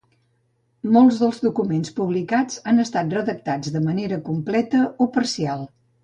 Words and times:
Molts 0.93 1.17
dels 1.23 1.41
documents 1.47 1.91
publicats 1.99 2.57
han 2.71 2.83
estat 2.83 3.13
redactats 3.17 3.73
de 3.75 3.81
manera 3.89 4.19
completa 4.31 4.81
o 5.05 5.09
parcial. 5.19 5.63